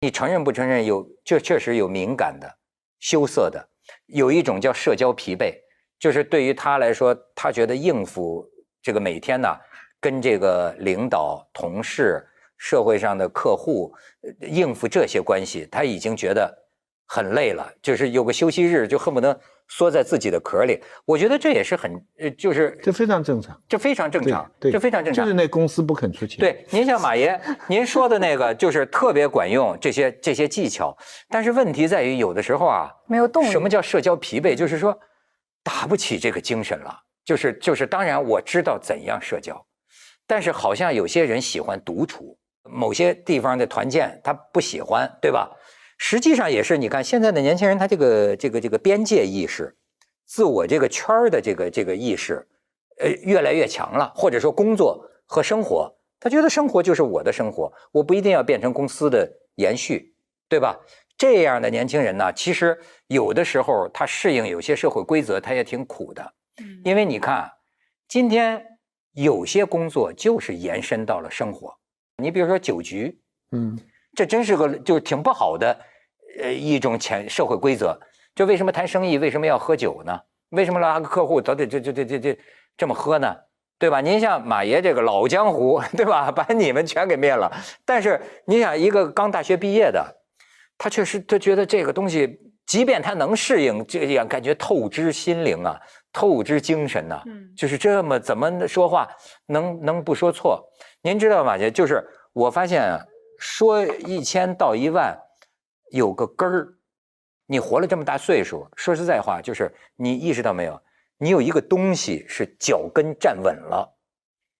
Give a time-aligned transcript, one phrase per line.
[0.00, 0.84] 你承认不承认？
[0.84, 2.48] 有，确确实有敏感的、
[3.00, 3.68] 羞涩的，
[4.06, 5.52] 有一种叫社交疲惫，
[5.98, 8.48] 就是对于他来说，他觉得应付
[8.80, 9.48] 这个每天呢，
[10.00, 12.24] 跟这个领导、同事、
[12.56, 13.92] 社会上的客户
[14.40, 16.56] 应付这些关系，他已经觉得
[17.06, 19.40] 很累了，就是有个休息日就恨不得。
[19.68, 25.24] 缩在自己的壳里，我觉得这也是很呃，就是这非常正常，这非常正常，对这非常正常。
[25.24, 26.38] 就是那公司不肯出钱。
[26.38, 27.38] 对，您像马爷，
[27.68, 30.96] 您说的那个就是特别管用，这些这些技巧。
[31.28, 33.50] 但是问题在于，有的时候啊，没有动力。
[33.50, 34.54] 什么叫社交疲惫？
[34.54, 34.98] 就是说，
[35.62, 36.98] 打不起这个精神了。
[37.24, 39.62] 就是就是，当然我知道怎样社交，
[40.26, 45.50] 但是好像有些人喜欢独处，某些地方的团建他不喜欢，对吧？
[45.98, 49.76] 实际上也是，你看现在的年轻人，他这个这个这个边界意识、
[50.24, 52.46] 自我这个圈儿的这个这个意识，
[52.98, 54.10] 呃，越来越强了。
[54.14, 60.14] 或者说，工作和生活，他觉得生活就是我的生活，我不一定要变成公司的延续，
[60.48, 60.78] 对吧？
[61.18, 66.34] 这样的年轻人呢，其实有的时候他适应有些社会规则，他也挺苦的。
[66.84, 67.50] 因为你看，
[68.06, 68.64] 今天
[69.14, 71.76] 有些工作就是延伸到了生活，
[72.22, 73.76] 你比如说酒局，嗯。
[74.14, 75.78] 这真是个就是挺不好的，
[76.42, 77.98] 呃，一种潜社会规则。
[78.34, 80.20] 就为什么谈生意，为什么要喝酒呢？
[80.50, 82.38] 为什么拉个客户都得这这这这这
[82.76, 83.36] 这么喝呢？
[83.78, 84.00] 对吧？
[84.00, 86.30] 您像马爷这个老江湖， 对吧？
[86.32, 87.50] 把你们全给灭了。
[87.84, 90.04] 但是你想，一个刚大学毕业的，
[90.76, 95.76] 他确实他觉得这个东西，即便他能适应这样，感觉透支心灵啊，
[96.12, 97.22] 透支精神呐，
[97.56, 99.08] 就是这么怎么说话
[99.46, 100.64] 能能不说错？
[101.02, 103.00] 您知道马爷，就是我发现啊。
[103.38, 105.16] 说一千到一万，
[105.90, 106.74] 有个根儿。
[107.46, 110.78] 你活了这么大岁数，说实在话，就是你意识到没有？
[111.16, 113.96] 你有一个东西是脚跟站稳了。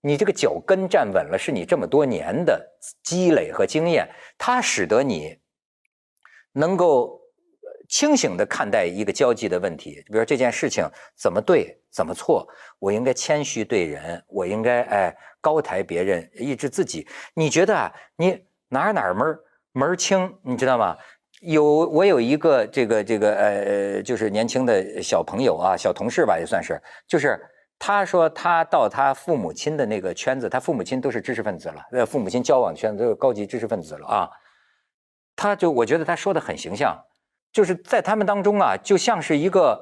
[0.00, 2.60] 你这个脚跟站稳了，是你这么多年的
[3.04, 5.38] 积累和经验，它使得你
[6.52, 7.20] 能够
[7.88, 10.02] 清醒的看待一个交际的问题。
[10.06, 10.84] 比如这件事情
[11.14, 12.48] 怎么对，怎么错，
[12.80, 17.06] 我应该谦虚对人，我应该哎高抬别人，抑制自己。
[17.34, 18.44] 你觉得啊，你？
[18.72, 19.38] 哪儿哪儿门
[19.72, 20.96] 门清，你知道吗？
[21.42, 26.80] 有我有一个这个这个呃，就是年轻的小朋友啊，小同事吧，也算是。
[27.06, 27.38] 就是
[27.78, 34.30] 他说他到他父母亲的那个圈子，他父母亲都是知识分子了，呃，父母亲交往圈子都是高级知识分子了啊。
[35.36, 36.98] 他就我觉得他说的很形象，
[37.52, 39.78] 就是在他们当中啊，就像是一个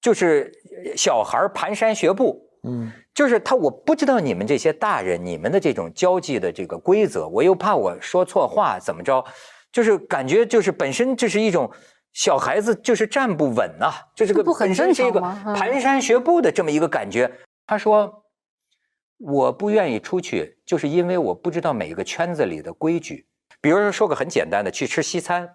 [0.00, 0.52] 就是
[0.96, 2.51] 小孩蹒跚学步。
[2.64, 9.24] 嗯，就是他，我不知道你们这些大人，你们的这种交际的这个规则，我又怕我说错话，怎么着？
[9.72, 11.68] 就是感觉就是本身这是一种
[12.12, 17.28] 小孩子就是站不稳呐，就是个本身是一个蹒跚学步的这么一个感觉。
[17.66, 18.24] 他说，
[19.18, 23.26] 我不愿意出去，就是因为我不知道每个圈子里的规矩。
[23.60, 25.48] 比如说说个很简单的，去吃西餐，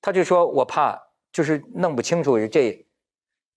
[0.00, 0.98] 他就说我怕
[1.30, 2.84] 就是弄不清楚这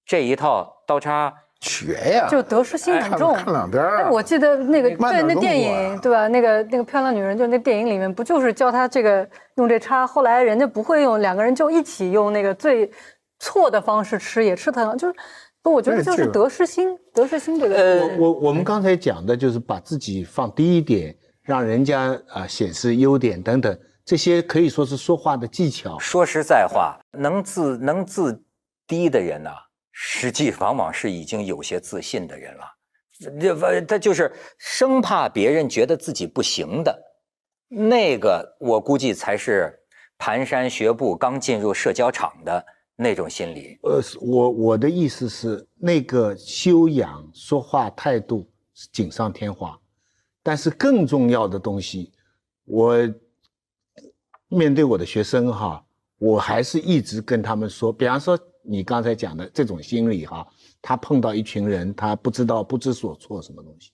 [0.06, 1.34] 这一套刀叉。
[1.66, 3.34] 学呀，就得失心很重。
[3.34, 4.12] 看两边儿。
[4.12, 6.28] 我记得那个对那电影对吧？
[6.28, 10.06] 那个那个漂亮女人，就那电影里面不就是教他这个用这叉？
[10.06, 12.90] 后来人家不会用，两个人就一起用那个最
[13.40, 14.96] 错的方式吃，也吃疼。
[14.96, 15.16] 就是
[15.64, 17.76] 不，我觉得就是得失心，得失心这个。
[17.76, 23.76] 呃，我我们刚才讲的就是把自己放低一点，让人家啊显示优点等等，
[24.06, 25.98] 这些可以说是说话的技巧。
[25.98, 28.40] 说实在话，能自能自
[28.86, 29.50] 低的人呢？
[29.98, 32.66] 实际往往是已经有些自信的人了，
[33.40, 37.02] 这他就是生怕别人觉得自己不行的，
[37.70, 39.74] 那个我估计才是
[40.20, 42.66] 蹒跚学步刚进入社交场的
[42.98, 43.80] 那种心理。
[43.84, 49.80] 呃，我我的意思是，那个修养、说话态度是锦上添花，
[50.44, 52.12] 但是更重要的东西，
[52.66, 52.98] 我
[54.50, 55.82] 面对我的学生哈，
[56.18, 58.38] 我还是一直跟他们说，比方说。
[58.68, 60.46] 你刚才讲的这种心理哈，
[60.82, 63.92] 他碰到一群人，他不知道不知所措什么东西，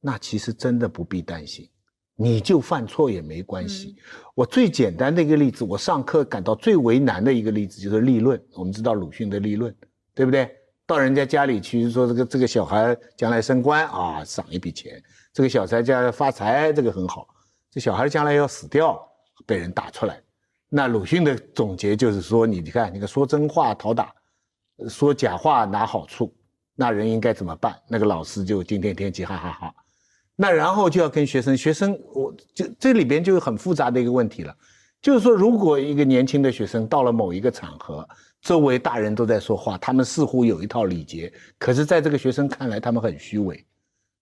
[0.00, 1.68] 那其实真的不必担心，
[2.14, 3.96] 你就犯错也没关系。
[4.34, 8.40] 我最简单的一个例子，我上课感到最为难的一个例子就是立论。
[8.54, 9.74] 我们知道鲁迅的立论，
[10.14, 10.50] 对不对？
[10.84, 15.00] 到人家家里去说这个这个小孩将来升官啊，赏一笔钱；
[15.32, 17.28] 这个小孩将来发财，这个很好。
[17.70, 19.00] 这小孩将来要死掉，
[19.46, 20.20] 被人打出来。
[20.74, 24.10] 那鲁迅的总结就是说，你你看，你看说真话讨打，
[24.88, 26.34] 说假话拿好处，
[26.74, 27.78] 那人应该怎么办？
[27.86, 29.74] 那个老师就今天天气哈哈哈，
[30.34, 34.56] 那然后就要跟学生，学生我就这里边就有很复杂的一个问题了，
[35.02, 38.08] 就是说，如果一个年轻的学生到了某一个场合，
[38.40, 43.62] 周围大人都在说话，他们似乎有一套礼节，可是在这个学生看来，他们很虚伪，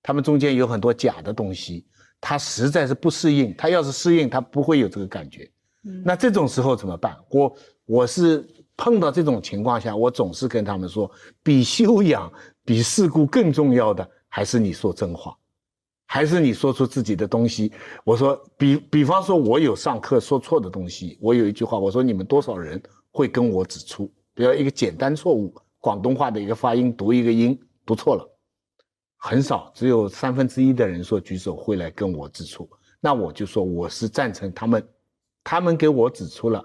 [0.03, 1.87] 他们中间有很多假的东西，
[2.21, 5.49] 他实在是不适应，他要是适应，他不会有这个感觉。
[5.83, 7.17] 那这种时候怎么办？
[7.31, 7.57] 我
[7.87, 8.47] 我是
[8.77, 11.11] 碰到这种情况下，我总是跟他们说，
[11.43, 12.31] 比修养、
[12.65, 15.37] 比事故更重要的还是你说真话，
[16.07, 17.73] 还是你说出自己的东西。
[18.05, 22.81] 我说，比比方说，我有上课说错的东西，我有一句话，我说你们多少人
[23.11, 28.39] 会跟我指出，比如一个简单错误，广东话的一个发音读一个音读错了，
[29.17, 32.69] 很少，只有三分之一的人说举手会来跟我指出。
[33.01, 34.87] 那我就说我是赞成他们，
[35.45, 36.65] 他们给我指出了，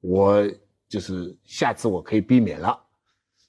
[0.00, 0.46] 我
[0.88, 2.78] 就是下次我可以避免了。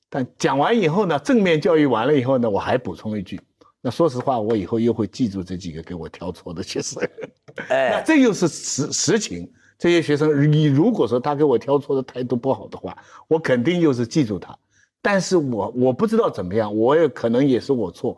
[0.10, 3.40] 但讲完以后呢，正面教育完了以后呢，我还补充一句，
[3.82, 7.04] 那说实话，我以后又会记住这几个给我挑错的学生。
[7.70, 9.52] 哎那哎， 这又是实实情。
[9.80, 12.98] 这些学生，你如果说他给我挑错的态度不好的话，
[13.28, 14.58] 我肯定又是记住他。
[15.04, 18.18] 但是我我不知道怎么样，我也可能也是我错。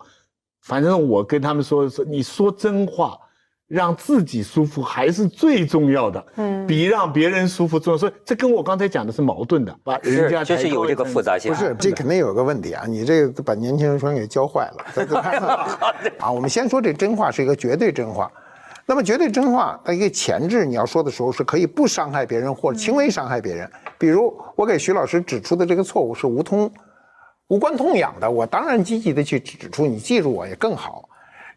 [0.61, 3.19] 反正我跟他们说说，你说真话，
[3.69, 7.97] 让自己舒服还是最重要的，嗯比让别人舒服重要。
[7.97, 11.53] 所以这跟我刚才讲的是矛盾的，把人家就是有这个复杂性。
[11.53, 12.85] 不是，这肯定有个问题啊！
[12.87, 15.05] 你这个把年轻人说给教坏了。
[16.17, 18.31] 啊，我们先说这真话是一个绝对真话。
[18.87, 23.69] 那么绝对真话它一个前置，你要说的时候是可以不伤害别人或者轻微伤害别人。
[23.99, 26.71] 比如我给徐老师指出的这个错误是无痛、
[27.49, 31.07] 无关痛痒的，我当然积极的去指出，你记住我也更好。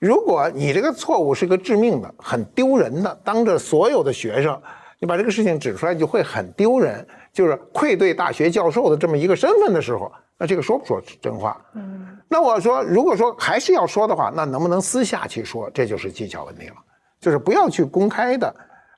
[0.02, 4.60] 如果你这个错误是个致命的、很丢人的，当着所有的学生，
[4.98, 11.56] 你把这个事情指出来，就会很丢人，就是愧对大学教授的这么一个身份的时候，那这个说不说真话？
[11.74, 16.74] 嗯，那我说，如果说还是要说的话，那能不能私下去说，这就是技巧问题了，
[17.20, 18.52] 就是不要去公开的。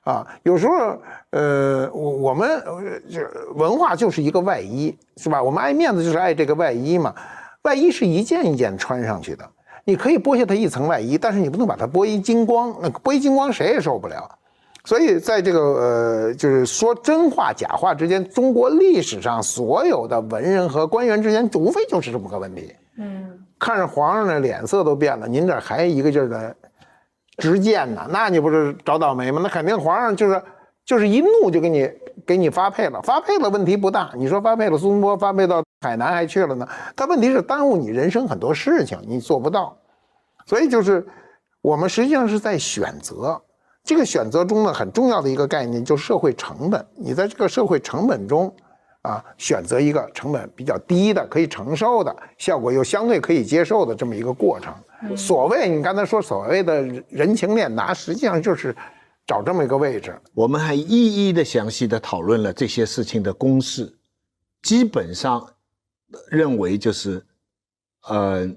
[0.05, 0.99] 啊，有时候，
[1.29, 2.81] 呃，我我们呃
[3.11, 5.41] 这文化就是一个外衣，是吧？
[5.41, 7.13] 我们爱面子就是爱这个外衣嘛。
[7.61, 9.47] 外衣是一件一件穿上去的，
[9.85, 14.29] 你可以剥下它一层外衣，但是你不能把它剥一精光，那剥一精光谁也受不了。
[14.83, 22.71] 所以在这个呃，就是说真话假话之间，中国历史上所有的文人和官员之间，无非就是这么个问题。
[22.97, 26.55] 嗯，看着皇上的脸色都变了，您这还一个劲儿的
[27.37, 29.39] 直谏呢，那你不是找倒霉吗？
[29.43, 30.41] 那肯定皇上就是
[30.85, 31.89] 就是一怒就给你
[32.25, 34.11] 给你发配了，发配了问题不大。
[34.15, 39.77] 你说发配了苏东坡，发配到海南还去了呢，他问题是耽误你人生很多事情，你做不到。
[40.45, 41.05] 所以就是
[41.61, 43.41] 我们实际上是在选择，
[43.83, 46.85] 这个选择中呢，很重要的一个概念就是社会成本。
[46.95, 48.53] 你在这个社会成本中。
[49.05, 54.73] 啊，选择一个成本比较低的、可以承受的、效果又相对可以接受的这么一个过程。
[55.15, 58.75] 所谓你刚才说所谓的人情练达，实际上就是
[59.27, 60.19] 找这么一个位置。
[60.33, 63.97] 我们还一一的详细的讨论了这些事情的公式，
[64.61, 65.55] 基本上
[66.29, 67.25] 认为就是，
[68.07, 68.47] 呃，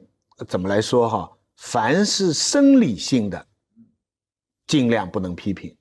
[0.46, 1.30] 怎么来说哈？
[1.56, 3.46] 凡是生理性的，
[4.66, 5.74] 尽量不能批评。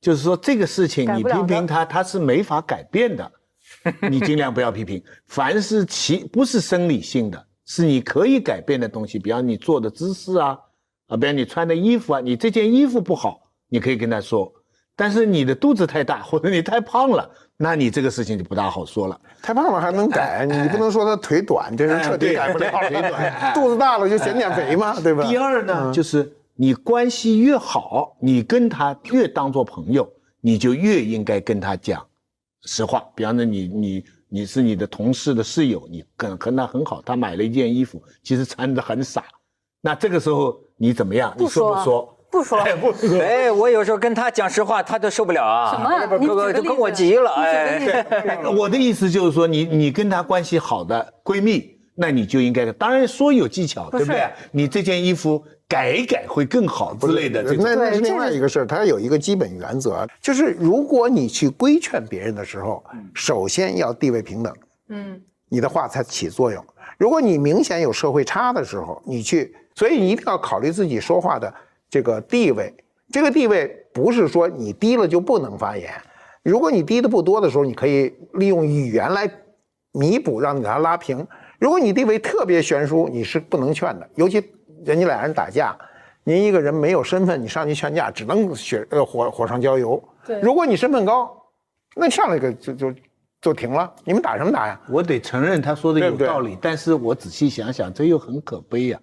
[0.00, 3.32] 就是说这个事情你批评他，他是没法改变的，
[4.10, 5.02] 你尽量不要批评。
[5.26, 10.58] 凡是其不是生理性的，是你可以改变的东西，比方你坐的姿势啊，
[11.06, 14.52] 啊，比方你穿的衣服啊，你这件衣服不好，你可以跟他说。
[14.96, 19.20] 但是你的肚子太大，或者你太胖了，那你这个事情就不大好说了。
[19.42, 22.70] 太胖了还能改，你不能说他腿短，这人彻底改不了。
[22.70, 25.24] 腿短肚子大了就减减肥嘛，对吧？
[25.28, 30.08] 第二呢，就是你关系越好，你跟他越当做朋友，
[30.40, 32.06] 你就越应该跟他讲
[32.62, 33.04] 实话。
[33.16, 39.24] 比方说你你你是你的同事的室友，你跟跟他很好，他买了一件衣服，其实穿的很傻，
[39.80, 41.34] 那这个时候你怎么样？
[41.36, 42.16] 你说不说？
[42.34, 43.18] 不说，哎，不说。
[43.22, 45.70] 哎，我有时候跟他讲实话，他都受不了啊。
[45.72, 48.04] 什么啊不不都跟我急了，哎。
[48.58, 54.28] 我的意思就是说，你你跟她关系好的闺蜜，那你就应该，当然说有技巧，对不对？
[54.50, 57.40] 你这件衣服改一改会更好之类的。
[57.42, 62.82] 那那是另外一个事儿，它有一个基本原则，就是如果你去规劝别人的时候，
[63.14, 64.52] 首先要地位平等，
[64.88, 66.64] 嗯，你的话才起作用。
[66.98, 71.52] 如果你明显有社会差的时候，你去，所以你一定要考虑自己说话的
[71.88, 72.74] 这个地位。
[73.12, 75.92] 这个地位不是说你低了就不能发言，
[76.42, 79.30] 如果你低的不多的时候，你可以利用语言来
[79.92, 81.24] 弥补，让你给他拉平。
[81.60, 84.08] 如果你地位特别悬殊，你是不能劝的。
[84.16, 84.44] 尤其
[84.84, 85.76] 人家俩人打架，
[86.24, 90.02] 您一个人没有身份，你上去劝架，只能血呃火火上浇油。
[90.26, 91.30] 对如果你身份高，
[91.94, 92.94] 那上来个就就
[93.40, 93.94] 就停了。
[94.04, 94.80] 你们打什么打呀？
[94.88, 98.98] 我得承认他说的有道理，但是我仔细想想，这又很可悲呀、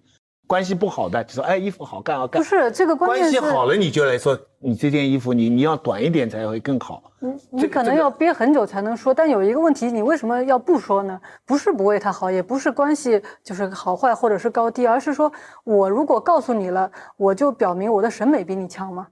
[0.51, 2.41] 关系不好的就说，哎，衣服好看好看。
[2.41, 7.01] 不是这个关系好了，你就来说，你这件衣服你你要短一点才会更好。
[7.22, 9.13] 你你可能要憋很久才能说。
[9.13, 11.17] 但有一个问题，你为什么要不说呢？
[11.46, 15.31] 不是不为他好，也不是关系就是好坏或者是高低，而是说
[15.63, 19.08] 我如果告诉你了，我就表明我的审美比你强吗？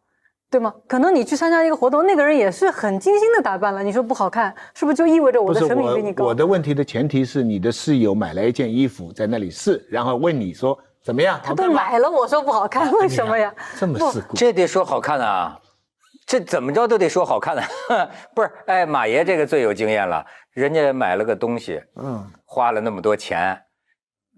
[0.51, 0.73] 对吗？
[0.89, 6.25] 可能你去参加一个活动，那个人也是很精心的打扮了，你说不好看，是不是就意味着我的审美比你，高？
[6.25, 11.39] 我的问题的前提是你的室友买来一件衣服在那里试，然后问你说怎么样？
[11.43, 13.53] 他都买了，我说不好看，为什么呀？
[13.77, 15.59] 这么不世故，这得说好看啊，
[16.25, 17.63] 这怎么着都得说好看的、
[18.35, 18.51] 不是？
[18.67, 23.59] 哎，马爷这个最有经验了，人家买了个东西，嗯，花了那么多钱，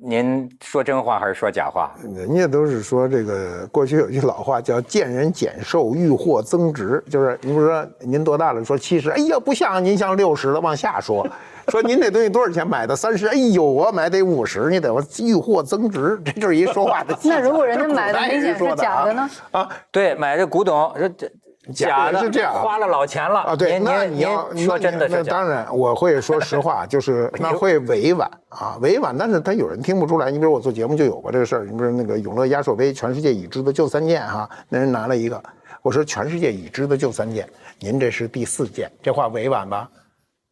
[0.03, 1.91] 您说真话还是说假话？
[2.15, 11.27] 人家都是说这个，过去有句老话叫“见人减寿，遇货增值”，就是你比如说您多大了，说七十，哎呀不像您像六十了，往下说，
[11.67, 12.95] 说您这东西多少钱买的？
[12.95, 17.35] 三十，哎呦我买得五十，你得我遇货增值，这就是一说话的技巧。
[17.35, 19.29] 那如果人家买的明显是假的呢？
[19.51, 21.31] 啊，对，买这古董，说这
[21.73, 30.31] 假的是这样花了老钱了啊，对，您那您你要您说真的那当然我会说实话，就是 那会委婉啊，委婉，但是他有人听不出来。
[30.31, 35.41] 你比如我做节目就有过这个事儿，你比如那个永乐压手杯，全世界已知的就三件哈，那人拿了一个，
[35.83, 37.47] 我说全世界已知的就三件，
[37.79, 39.87] 您这是第四件，这话委婉吧？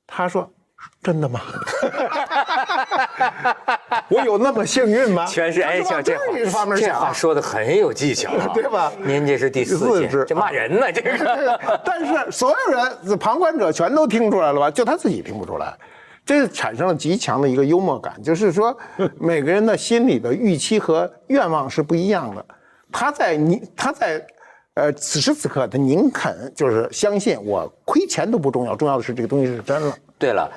[0.06, 0.48] 他说。
[1.04, 1.42] 真的吗？
[4.10, 5.26] 我有那么幸运吗？
[5.26, 11.60] 全是哎，像这话这方面这话说的很有技巧啊， 对吧您这是第四只这骂人呢，这个。
[11.84, 14.72] 但是所有人旁观者全都听出来了吧？
[14.72, 15.74] 就他自己听不出来，
[16.26, 18.78] 这产生了极强的一个幽默感，就是说
[19.20, 22.46] 每个人的心里的预期和愿望是不一样的。
[22.92, 24.26] 他在你他在
[24.76, 29.96] 呃此时此刻，他宁肯就是相信我亏钱都不重要，重要的是这个东西是真了。
[30.18, 30.50] 对了，